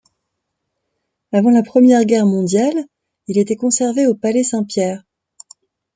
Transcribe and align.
Avant 1.31 1.51
la 1.51 1.61
Première 1.61 2.03
Guerre 2.05 2.25
mondiale, 2.25 2.87
il 3.27 3.37
était 3.37 3.55
conservé 3.55 4.07
au 4.07 4.15
palais 4.15 4.43
Saint-Pierre. 4.43 5.03